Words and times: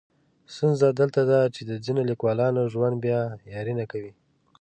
ستونزه 0.53 0.87
دلته 0.99 1.21
ده 1.29 1.39
چې 1.55 1.61
د 1.69 1.71
ځینو 1.85 2.01
لیکولانو 2.09 2.61
ژوند 2.73 2.95
بیا 3.05 3.21
یاري 3.53 3.73
نه 3.79 3.85
کوي. 3.91 4.11